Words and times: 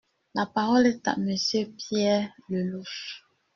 La 0.33 0.47
parole 0.47 0.87
est 0.87 1.07
à 1.07 1.15
Monsieur 1.19 1.67
Pierre 1.77 2.33
Lellouche. 2.49 3.23